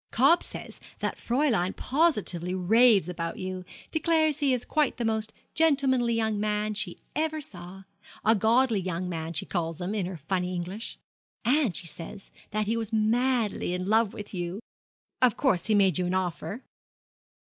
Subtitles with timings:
[0.09, 6.15] 'Cobb says that Fräulein positively raves about him declares he is quite the most gentlemanly
[6.15, 7.83] young man she ever saw
[8.25, 10.97] a godly young man she called him, in her funny English.
[11.45, 14.59] And, she says, that he was madly in love with you.
[15.21, 16.63] Of course he made you an offer?'